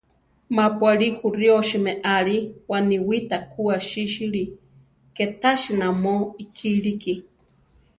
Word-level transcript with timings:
Ma-pu 0.55 0.83
aʼlí 0.91 1.07
juríosi 1.19 1.77
meʼali, 1.85 2.37
waniwíta 2.69 3.37
ku 3.51 3.61
asísili, 3.77 4.43
ké 5.15 5.25
tási 5.41 5.71
namó 5.79 6.13
ikíliki. 6.43 7.13